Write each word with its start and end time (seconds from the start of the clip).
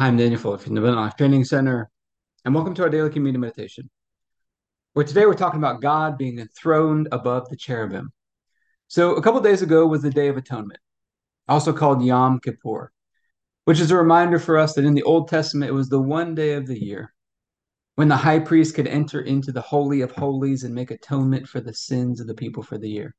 Hi, 0.00 0.06
I'm 0.06 0.16
Daniel 0.16 0.40
Fuller 0.40 0.56
from 0.56 0.74
the 0.74 0.80
Life 0.80 1.14
Training 1.16 1.44
Center, 1.44 1.90
and 2.46 2.54
welcome 2.54 2.72
to 2.74 2.82
our 2.84 2.88
daily 2.88 3.10
communion 3.10 3.42
meditation. 3.42 3.90
Where 4.94 5.04
today 5.04 5.26
we're 5.26 5.34
talking 5.34 5.60
about 5.60 5.82
God 5.82 6.16
being 6.16 6.38
enthroned 6.38 7.08
above 7.12 7.50
the 7.50 7.56
cherubim. 7.58 8.10
So, 8.88 9.16
a 9.16 9.20
couple 9.20 9.42
days 9.42 9.60
ago 9.60 9.86
was 9.86 10.00
the 10.00 10.08
Day 10.08 10.28
of 10.28 10.38
Atonement, 10.38 10.80
also 11.48 11.74
called 11.74 12.02
Yom 12.02 12.40
Kippur, 12.40 12.90
which 13.66 13.78
is 13.78 13.90
a 13.90 13.96
reminder 13.98 14.38
for 14.38 14.56
us 14.56 14.72
that 14.72 14.86
in 14.86 14.94
the 14.94 15.02
Old 15.02 15.28
Testament 15.28 15.68
it 15.68 15.74
was 15.74 15.90
the 15.90 16.00
one 16.00 16.34
day 16.34 16.54
of 16.54 16.66
the 16.66 16.82
year 16.82 17.12
when 17.96 18.08
the 18.08 18.16
high 18.16 18.38
priest 18.38 18.74
could 18.74 18.86
enter 18.86 19.20
into 19.20 19.52
the 19.52 19.60
Holy 19.60 20.00
of 20.00 20.12
Holies 20.12 20.64
and 20.64 20.74
make 20.74 20.90
atonement 20.90 21.46
for 21.46 21.60
the 21.60 21.74
sins 21.74 22.20
of 22.20 22.26
the 22.26 22.32
people 22.32 22.62
for 22.62 22.78
the 22.78 22.88
year. 22.88 23.14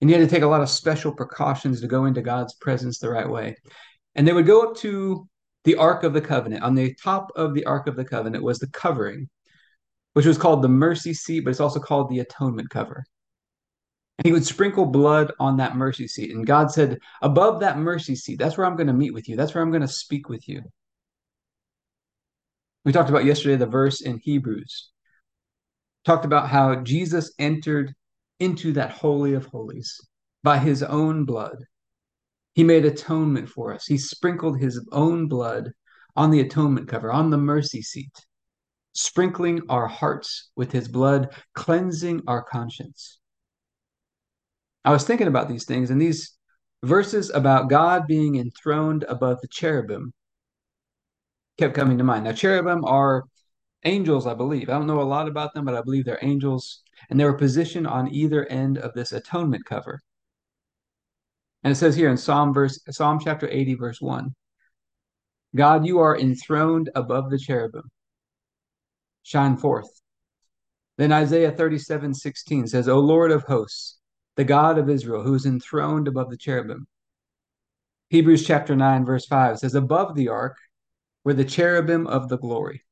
And 0.00 0.10
he 0.10 0.16
had 0.16 0.28
to 0.28 0.34
take 0.34 0.42
a 0.42 0.48
lot 0.48 0.62
of 0.62 0.68
special 0.68 1.14
precautions 1.14 1.80
to 1.80 1.86
go 1.86 2.06
into 2.06 2.22
God's 2.22 2.54
presence 2.54 2.98
the 2.98 3.10
right 3.10 3.30
way. 3.30 3.54
And 4.16 4.26
they 4.26 4.32
would 4.32 4.46
go 4.46 4.62
up 4.62 4.76
to 4.78 5.28
the 5.64 5.76
Ark 5.76 6.04
of 6.04 6.12
the 6.12 6.20
Covenant. 6.20 6.62
On 6.62 6.74
the 6.74 6.94
top 6.94 7.30
of 7.36 7.54
the 7.54 7.64
Ark 7.64 7.86
of 7.86 7.96
the 7.96 8.04
Covenant 8.04 8.44
was 8.44 8.58
the 8.58 8.68
covering, 8.68 9.28
which 10.14 10.26
was 10.26 10.38
called 10.38 10.62
the 10.62 10.68
mercy 10.68 11.14
seat, 11.14 11.40
but 11.40 11.50
it's 11.50 11.60
also 11.60 11.80
called 11.80 12.10
the 12.10 12.20
atonement 12.20 12.70
cover. 12.70 13.04
And 14.18 14.26
he 14.26 14.32
would 14.32 14.44
sprinkle 14.44 14.86
blood 14.86 15.32
on 15.40 15.56
that 15.58 15.76
mercy 15.76 16.06
seat. 16.06 16.34
And 16.34 16.46
God 16.46 16.70
said, 16.70 16.98
Above 17.22 17.60
that 17.60 17.78
mercy 17.78 18.14
seat, 18.14 18.38
that's 18.38 18.56
where 18.56 18.66
I'm 18.66 18.76
going 18.76 18.86
to 18.86 18.92
meet 18.92 19.14
with 19.14 19.28
you. 19.28 19.36
That's 19.36 19.54
where 19.54 19.62
I'm 19.62 19.70
going 19.70 19.80
to 19.80 19.88
speak 19.88 20.28
with 20.28 20.48
you. 20.48 20.62
We 22.84 22.92
talked 22.92 23.10
about 23.10 23.24
yesterday 23.24 23.56
the 23.56 23.66
verse 23.66 24.00
in 24.00 24.18
Hebrews. 24.18 24.90
Talked 26.04 26.24
about 26.24 26.48
how 26.48 26.76
Jesus 26.76 27.32
entered 27.38 27.94
into 28.40 28.72
that 28.72 28.90
Holy 28.90 29.34
of 29.34 29.46
Holies 29.46 30.00
by 30.42 30.58
his 30.58 30.82
own 30.82 31.24
blood 31.24 31.64
he 32.54 32.64
made 32.64 32.84
atonement 32.84 33.48
for 33.48 33.72
us. 33.72 33.86
He 33.86 33.98
sprinkled 33.98 34.58
his 34.58 34.84
own 34.92 35.28
blood 35.28 35.70
on 36.16 36.30
the 36.30 36.40
atonement 36.40 36.88
cover, 36.88 37.12
on 37.12 37.30
the 37.30 37.38
mercy 37.38 37.82
seat, 37.82 38.12
sprinkling 38.92 39.62
our 39.68 39.86
hearts 39.86 40.50
with 40.56 40.72
his 40.72 40.88
blood, 40.88 41.34
cleansing 41.54 42.22
our 42.26 42.42
conscience. 42.42 43.18
I 44.84 44.90
was 44.90 45.04
thinking 45.04 45.28
about 45.28 45.48
these 45.48 45.64
things, 45.64 45.90
and 45.90 46.00
these 46.00 46.36
verses 46.82 47.30
about 47.30 47.68
God 47.68 48.06
being 48.06 48.36
enthroned 48.36 49.04
above 49.04 49.40
the 49.40 49.48
cherubim 49.48 50.12
kept 51.58 51.74
coming 51.74 51.98
to 51.98 52.04
mind. 52.04 52.24
Now, 52.24 52.32
cherubim 52.32 52.84
are 52.84 53.24
angels, 53.84 54.26
I 54.26 54.34
believe. 54.34 54.68
I 54.68 54.72
don't 54.72 54.86
know 54.86 55.00
a 55.00 55.02
lot 55.02 55.28
about 55.28 55.54
them, 55.54 55.64
but 55.64 55.74
I 55.74 55.82
believe 55.82 56.04
they're 56.04 56.18
angels, 56.22 56.82
and 57.08 57.20
they 57.20 57.24
were 57.24 57.34
positioned 57.34 57.86
on 57.86 58.12
either 58.12 58.46
end 58.46 58.78
of 58.78 58.94
this 58.94 59.12
atonement 59.12 59.64
cover. 59.66 60.00
And 61.62 61.72
it 61.72 61.76
says 61.76 61.96
here 61.96 62.10
in 62.10 62.16
Psalm 62.16 62.54
verse 62.54 62.80
Psalm 62.90 63.18
chapter 63.22 63.48
80 63.48 63.74
verse 63.74 64.00
1. 64.00 64.34
God, 65.54 65.86
you 65.86 65.98
are 65.98 66.18
enthroned 66.18 66.90
above 66.94 67.30
the 67.30 67.38
cherubim. 67.38 67.90
Shine 69.22 69.56
forth. 69.56 70.00
Then 70.96 71.12
Isaiah 71.12 71.50
37, 71.50 72.14
16 72.14 72.66
says, 72.68 72.88
O 72.88 72.98
Lord 72.98 73.30
of 73.30 73.42
hosts, 73.44 73.98
the 74.36 74.44
God 74.44 74.78
of 74.78 74.88
Israel, 74.88 75.22
who 75.22 75.34
is 75.34 75.46
enthroned 75.46 76.08
above 76.08 76.30
the 76.30 76.36
cherubim. 76.36 76.86
Hebrews 78.10 78.46
chapter 78.46 78.76
9, 78.76 79.04
verse 79.04 79.26
5 79.26 79.58
says, 79.58 79.74
Above 79.74 80.14
the 80.14 80.28
ark 80.28 80.56
were 81.24 81.34
the 81.34 81.44
cherubim 81.44 82.06
of 82.06 82.28
the 82.28 82.38
glory, 82.38 82.84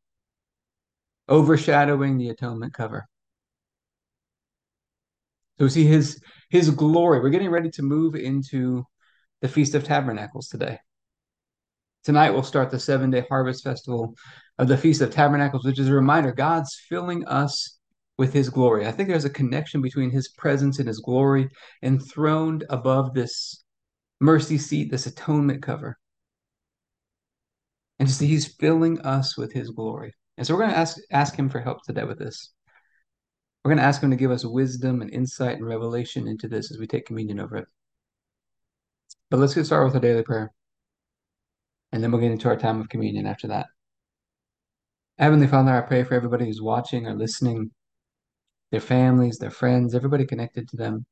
overshadowing 1.29 2.19
the 2.19 2.29
atonement 2.31 2.73
cover. 2.73 3.09
So 5.59 5.65
we 5.65 5.71
see 5.71 5.87
his 5.87 6.21
his 6.51 6.71
glory. 6.71 7.21
We're 7.21 7.31
getting 7.31 7.51
ready 7.51 7.71
to 7.71 7.83
move 7.83 8.15
into 8.15 8.85
the 9.41 9.49
Feast 9.49 9.75
of 9.75 9.85
Tabernacles 9.85 10.49
today. 10.49 10.79
Tonight 12.05 12.31
we'll 12.31 12.45
start 12.45 12.71
the 12.71 12.79
seven 12.79 13.11
day 13.11 13.25
harvest 13.29 13.65
festival 13.65 14.15
of 14.59 14.69
the 14.69 14.79
Feast 14.79 15.01
of 15.01 15.11
Tabernacles, 15.11 15.65
which 15.65 15.81
is 15.81 15.89
a 15.89 15.93
reminder 15.93 16.33
God's 16.33 16.75
filling 16.89 17.27
us 17.27 17.79
with 18.19 18.33
his 18.33 18.51
glory. 18.51 18.87
I 18.87 18.93
think 18.93 19.09
there's 19.09 19.25
a 19.25 19.31
connection 19.31 19.83
between 19.83 20.11
his 20.11 20.29
presence 20.29 20.79
and 20.79 20.87
his 20.87 21.01
glory 21.01 21.49
enthroned 21.83 22.65
above 22.71 23.15
this 23.15 23.65
mercy 24.21 24.59
seat, 24.59 24.91
this 24.91 25.07
atonement 25.07 25.63
cover. 25.63 25.99
And 27.99 28.07
just 28.07 28.21
see, 28.21 28.27
he's 28.29 28.47
filling 28.47 29.01
us 29.01 29.37
with 29.37 29.53
his 29.53 29.71
glory. 29.71 30.15
And 30.37 30.47
so 30.47 30.55
we're 30.55 30.61
going 30.61 30.71
to 30.71 30.79
ask 30.79 30.99
ask 31.11 31.35
him 31.35 31.49
for 31.49 31.61
help 31.61 31.83
today 31.83 32.05
with 32.05 32.19
this. 32.19 32.53
We're 33.65 33.71
going 33.71 33.79
to 33.79 33.85
ask 33.85 34.03
him 34.03 34.11
to 34.11 34.17
give 34.17 34.31
us 34.31 34.45
wisdom 34.45 35.03
and 35.03 35.11
insight 35.11 35.57
and 35.57 35.67
revelation 35.67 36.29
into 36.29 36.49
this 36.49 36.71
as 36.71 36.79
we 36.79 36.87
take 36.87 37.07
communion 37.07 37.41
over 37.41 37.57
it. 37.57 37.67
But 39.31 39.41
let's 39.41 39.55
get 39.55 39.67
started 39.67 39.87
with 39.87 39.95
our 39.97 40.01
daily 40.01 40.23
prayer. 40.23 40.53
And 41.93 42.03
then 42.03 42.13
we'll 42.13 42.21
get 42.21 42.31
into 42.31 42.49
our 42.49 42.57
time 42.57 42.81
of 42.81 42.89
communion 42.89 43.27
after 43.27 43.49
that. 43.49 43.67
Heavenly 45.19 45.49
Father, 45.49 45.73
I 45.73 45.81
pray 45.81 46.05
for 46.05 46.15
everybody 46.15 46.47
who's 46.47 46.63
watching 46.63 47.07
or 47.07 47.15
listening, 47.15 47.73
their 48.71 48.81
families, 48.81 49.39
their 49.39 49.51
friends, 49.51 49.95
everybody 49.95 50.25
connected 50.25 50.69
to 50.69 50.77
them, 50.77 51.07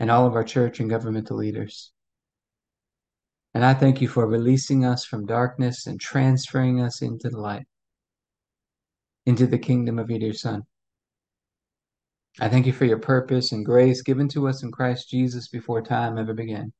and 0.00 0.10
all 0.10 0.26
of 0.26 0.34
our 0.34 0.42
church 0.42 0.80
and 0.80 0.90
governmental 0.90 1.36
leaders. 1.36 1.92
And 3.54 3.64
I 3.64 3.74
thank 3.74 4.00
you 4.00 4.08
for 4.08 4.26
releasing 4.26 4.84
us 4.84 5.04
from 5.04 5.26
darkness 5.26 5.86
and 5.86 6.00
transferring 6.00 6.80
us 6.80 7.02
into 7.02 7.28
the 7.28 7.38
light, 7.38 7.66
into 9.26 9.46
the 9.46 9.58
kingdom 9.58 9.98
of 9.98 10.10
your 10.10 10.18
dear 10.18 10.32
Son. 10.32 10.62
I 12.40 12.48
thank 12.48 12.66
you 12.66 12.72
for 12.72 12.86
your 12.86 12.98
purpose 12.98 13.52
and 13.52 13.64
grace 13.64 14.00
given 14.00 14.26
to 14.28 14.48
us 14.48 14.62
in 14.62 14.72
Christ 14.72 15.10
Jesus 15.10 15.48
before 15.48 15.82
time 15.82 16.16
ever 16.16 16.32
began. 16.32 16.72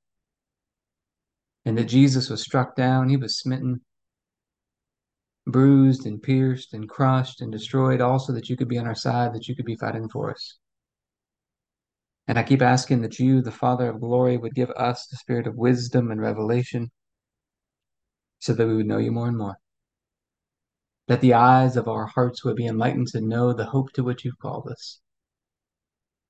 And 1.66 1.76
that 1.76 1.84
Jesus 1.84 2.30
was 2.30 2.42
struck 2.42 2.74
down, 2.74 3.10
he 3.10 3.18
was 3.18 3.38
smitten, 3.38 3.82
bruised 5.46 6.06
and 6.06 6.22
pierced 6.22 6.72
and 6.72 6.88
crushed 6.88 7.42
and 7.42 7.52
destroyed, 7.52 8.00
also 8.00 8.32
that 8.32 8.48
you 8.48 8.56
could 8.56 8.68
be 8.68 8.78
on 8.78 8.86
our 8.86 8.94
side, 8.94 9.34
that 9.34 9.46
you 9.46 9.54
could 9.54 9.66
be 9.66 9.76
fighting 9.76 10.08
for 10.08 10.30
us. 10.30 10.58
And 12.26 12.38
I 12.38 12.44
keep 12.44 12.62
asking 12.62 13.02
that 13.02 13.18
you, 13.18 13.42
the 13.42 13.50
Father 13.50 13.90
of 13.90 14.00
glory, 14.00 14.38
would 14.38 14.54
give 14.54 14.70
us 14.70 15.06
the 15.06 15.16
spirit 15.16 15.46
of 15.46 15.56
wisdom 15.56 16.10
and 16.10 16.20
revelation 16.20 16.90
so 18.38 18.54
that 18.54 18.66
we 18.66 18.76
would 18.76 18.86
know 18.86 18.98
you 18.98 19.12
more 19.12 19.28
and 19.28 19.36
more. 19.36 19.58
That 21.08 21.20
the 21.20 21.34
eyes 21.34 21.76
of 21.76 21.88
our 21.88 22.06
hearts 22.06 22.42
would 22.42 22.56
be 22.56 22.66
enlightened 22.66 23.08
to 23.08 23.20
know 23.20 23.52
the 23.52 23.66
hope 23.66 23.92
to 23.92 24.02
which 24.02 24.24
you've 24.24 24.38
called 24.38 24.68
us 24.68 25.01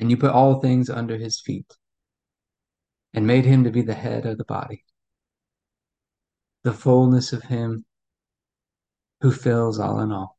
and 0.00 0.10
you 0.10 0.16
put 0.16 0.30
all 0.30 0.60
things 0.60 0.88
under 0.88 1.18
his 1.18 1.40
feet, 1.40 1.76
and 3.12 3.26
made 3.26 3.44
him 3.44 3.64
to 3.64 3.70
be 3.70 3.82
the 3.82 3.94
head 3.94 4.24
of 4.24 4.38
the 4.38 4.44
body, 4.44 4.82
the 6.64 6.72
fullness 6.72 7.34
of 7.34 7.42
him 7.44 7.84
who 9.20 9.30
fills 9.30 9.78
all 9.78 10.00
in 10.00 10.10
all. 10.10 10.38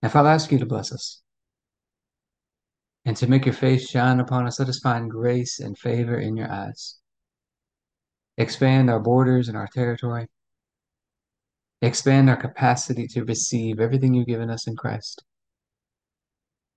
If 0.00 0.14
I'll 0.14 0.28
ask 0.28 0.52
you 0.52 0.60
to 0.60 0.66
bless 0.66 0.92
us, 0.92 1.22
and 3.04 3.16
to 3.16 3.26
make 3.26 3.46
your 3.46 3.54
face 3.54 3.88
shine 3.88 4.20
upon 4.20 4.46
us, 4.46 4.60
let 4.60 4.68
us 4.68 4.78
find 4.78 5.10
grace 5.10 5.58
and 5.58 5.76
favor 5.76 6.18
in 6.18 6.36
your 6.36 6.50
eyes. 6.50 6.98
Expand 8.38 8.90
our 8.90 9.00
borders 9.00 9.48
and 9.48 9.56
our 9.56 9.68
territory. 9.68 10.28
Expand 11.82 12.30
our 12.30 12.36
capacity 12.36 13.08
to 13.08 13.24
receive 13.24 13.80
everything 13.80 14.14
you've 14.14 14.26
given 14.26 14.50
us 14.50 14.68
in 14.68 14.76
Christ 14.76 15.24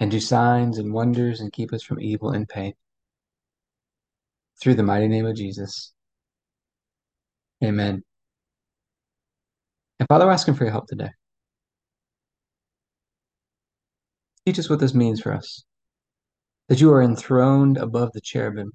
and 0.00 0.10
do 0.10 0.20
signs 0.20 0.78
and 0.78 0.92
wonders 0.92 1.40
and 1.40 1.52
keep 1.52 1.72
us 1.72 1.82
from 1.82 2.00
evil 2.00 2.30
and 2.30 2.48
pain. 2.48 2.74
Through 4.60 4.74
the 4.74 4.82
mighty 4.82 5.08
name 5.08 5.26
of 5.26 5.36
Jesus. 5.36 5.92
Amen. 7.62 8.02
And 9.98 10.08
Father, 10.08 10.26
we're 10.26 10.32
asking 10.32 10.54
for 10.54 10.64
your 10.64 10.72
help 10.72 10.86
today. 10.86 11.10
Teach 14.46 14.58
us 14.58 14.68
what 14.68 14.80
this 14.80 14.94
means 14.94 15.20
for 15.20 15.32
us. 15.32 15.64
That 16.68 16.80
you 16.80 16.92
are 16.92 17.02
enthroned 17.02 17.78
above 17.78 18.12
the 18.12 18.20
cherubim, 18.20 18.72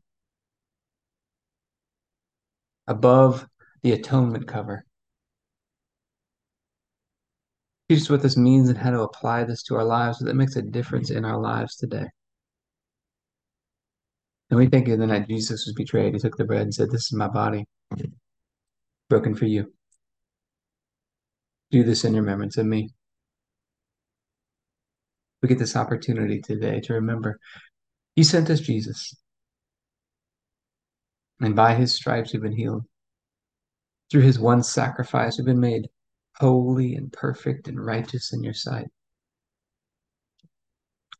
above 2.88 3.48
the 3.84 3.92
atonement 3.92 4.48
cover. 4.48 4.86
Teach 7.90 8.02
us 8.02 8.10
what 8.10 8.22
this 8.22 8.38
means 8.38 8.70
and 8.70 8.78
how 8.78 8.92
to 8.92 9.02
apply 9.02 9.44
this 9.44 9.64
to 9.64 9.76
our 9.76 9.84
lives 9.84 10.20
so 10.20 10.26
that 10.26 10.36
makes 10.36 10.56
a 10.56 10.62
difference 10.62 11.10
in 11.10 11.26
our 11.26 11.40
lives 11.40 11.76
today. 11.76 12.06
And 14.52 14.60
we 14.60 14.68
thank 14.68 14.88
you 14.88 14.96
the 14.96 15.08
night 15.08 15.28
Jesus 15.28 15.66
was 15.66 15.74
betrayed, 15.76 16.14
he 16.14 16.20
took 16.20 16.38
the 16.38 16.46
bread 16.46 16.62
and 16.62 16.74
said, 16.74 16.92
This 16.92 17.06
is 17.06 17.14
my 17.14 17.28
body, 17.28 17.66
broken 19.10 19.34
for 19.34 19.46
you. 19.46 19.74
Do 21.72 21.84
this 21.84 22.04
in 22.04 22.16
remembrance 22.16 22.58
of 22.58 22.68
me. 22.68 22.92
We 25.42 25.50
get 25.50 25.60
this 25.60 25.76
opportunity 25.76 26.42
today 26.42 26.82
to 26.82 26.94
remember 26.94 27.40
He 28.16 28.24
sent 28.24 28.50
us 28.50 28.60
Jesus. 28.60 29.16
And 31.40 31.56
by 31.56 31.74
his 31.74 31.94
stripes 31.94 32.34
we've 32.34 32.42
been 32.42 32.58
healed. 32.58 32.84
Through 34.12 34.22
his 34.22 34.40
one 34.40 34.62
sacrifice, 34.64 35.38
we've 35.38 35.46
been 35.46 35.60
made 35.60 35.88
holy 36.40 36.96
and 36.96 37.12
perfect 37.12 37.68
and 37.68 37.84
righteous 37.84 38.34
in 38.34 38.44
your 38.44 38.54
sight. 38.54 38.88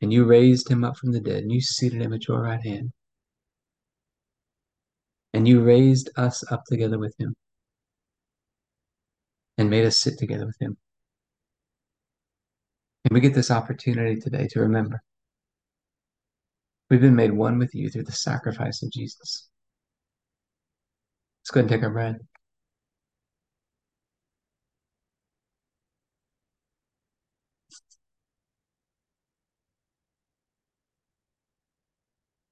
And 0.02 0.14
you 0.14 0.26
raised 0.26 0.70
him 0.70 0.84
up 0.84 0.98
from 0.98 1.12
the 1.12 1.20
dead, 1.20 1.44
and 1.44 1.52
you 1.52 1.62
seated 1.62 2.02
him 2.02 2.14
at 2.14 2.28
your 2.28 2.42
right 2.42 2.66
hand. 2.66 2.92
And 5.34 5.48
you 5.48 5.62
raised 5.62 6.10
us 6.18 6.44
up 6.52 6.64
together 6.66 6.98
with 6.98 7.14
him 7.20 7.36
and 9.58 9.70
made 9.70 9.86
us 9.86 9.98
sit 9.98 10.18
together 10.18 10.46
with 10.46 10.56
him. 10.60 10.78
And 13.06 13.14
we 13.14 13.20
get 13.20 13.34
this 13.34 13.52
opportunity 13.52 14.20
today 14.20 14.48
to 14.52 14.62
remember 14.62 15.02
we've 16.90 17.02
been 17.02 17.16
made 17.16 17.32
one 17.32 17.60
with 17.60 17.76
you 17.76 17.90
through 17.90 18.04
the 18.04 18.12
sacrifice 18.12 18.82
of 18.82 18.92
Jesus. 18.92 19.50
Let's 21.42 21.52
go 21.52 21.60
and 21.60 21.70
take 21.70 21.84
our 21.84 21.90
bread. 21.90 22.20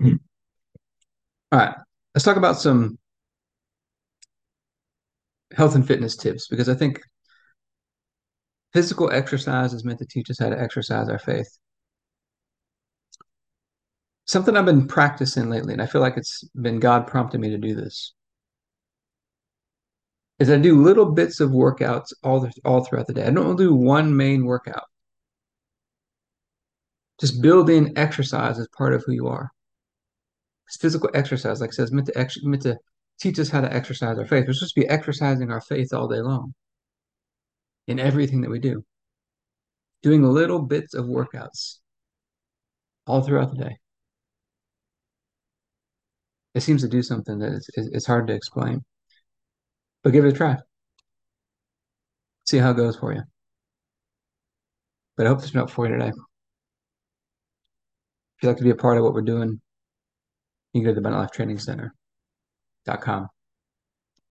Mm-hmm. 0.00 0.16
All 1.52 1.58
right, 1.58 1.74
let's 2.14 2.24
talk 2.24 2.36
about 2.36 2.58
some 2.58 2.98
health 5.56 5.74
and 5.74 5.86
fitness 5.86 6.16
tips 6.16 6.48
because 6.48 6.68
I 6.68 6.74
think 6.74 7.00
physical 8.72 9.10
exercise 9.10 9.72
is 9.72 9.84
meant 9.84 9.98
to 10.00 10.06
teach 10.06 10.28
us 10.30 10.38
how 10.38 10.50
to 10.50 10.60
exercise 10.60 11.08
our 11.08 11.18
faith. 11.18 11.48
Something 14.26 14.56
I've 14.56 14.66
been 14.66 14.88
practicing 14.88 15.48
lately, 15.48 15.72
and 15.72 15.80
I 15.80 15.86
feel 15.86 16.00
like 16.00 16.16
it's 16.16 16.42
been 16.60 16.80
God 16.80 17.06
prompting 17.06 17.40
me 17.40 17.50
to 17.50 17.58
do 17.58 17.74
this, 17.74 18.12
is 20.40 20.50
I 20.50 20.58
do 20.58 20.82
little 20.82 21.06
bits 21.06 21.40
of 21.40 21.50
workouts 21.50 22.12
all 22.22 22.40
the, 22.40 22.52
all 22.64 22.84
throughout 22.84 23.06
the 23.06 23.14
day. 23.14 23.24
I 23.24 23.30
don't 23.30 23.56
do 23.56 23.72
one 23.72 24.14
main 24.14 24.44
workout. 24.44 24.84
Just 27.20 27.40
build 27.40 27.70
in 27.70 27.96
exercise 27.96 28.58
as 28.58 28.68
part 28.76 28.92
of 28.92 29.02
who 29.06 29.12
you 29.12 29.28
are. 29.28 29.50
Physical 30.68 31.10
exercise, 31.14 31.60
like 31.60 31.70
I 31.70 31.72
said, 31.72 31.92
meant 31.92 32.08
to 32.08 32.18
ex- 32.18 32.42
meant 32.42 32.62
to 32.62 32.76
teach 33.20 33.38
us 33.38 33.48
how 33.48 33.60
to 33.60 33.72
exercise 33.72 34.18
our 34.18 34.26
faith. 34.26 34.46
We're 34.46 34.52
supposed 34.52 34.74
to 34.74 34.80
be 34.80 34.88
exercising 34.88 35.50
our 35.50 35.60
faith 35.60 35.92
all 35.92 36.08
day 36.08 36.20
long 36.20 36.54
in 37.86 37.98
everything 37.98 38.40
that 38.42 38.50
we 38.50 38.58
do. 38.58 38.84
Doing 40.02 40.22
little 40.22 40.60
bits 40.60 40.94
of 40.94 41.06
workouts 41.06 41.78
all 43.06 43.22
throughout 43.22 43.50
the 43.50 43.64
day. 43.64 43.76
It 46.54 46.62
seems 46.62 46.82
to 46.82 46.88
do 46.88 47.02
something 47.02 47.38
that 47.38 47.52
is, 47.52 47.70
it's 47.76 48.06
hard 48.06 48.26
to 48.28 48.34
explain. 48.34 48.84
But 50.02 50.12
give 50.12 50.24
it 50.24 50.32
a 50.32 50.36
try. 50.36 50.56
See 52.44 52.58
how 52.58 52.70
it 52.70 52.76
goes 52.76 52.96
for 52.96 53.12
you. 53.12 53.22
But 55.16 55.26
I 55.26 55.30
hope 55.30 55.40
this 55.40 55.50
been 55.50 55.66
for 55.66 55.86
you 55.86 55.92
today. 55.92 56.08
If 56.08 56.14
you'd 58.42 58.48
like 58.48 58.58
to 58.58 58.64
be 58.64 58.70
a 58.70 58.74
part 58.74 58.98
of 58.98 59.04
what 59.04 59.14
we're 59.14 59.22
doing, 59.22 59.60
you 60.76 60.82
can 60.82 60.90
go 60.90 60.90
to 60.90 60.94
the 60.94 61.00
Abundant 61.00 61.22
Life 61.22 61.30
Training 61.32 61.58
Center.com. 61.58 63.28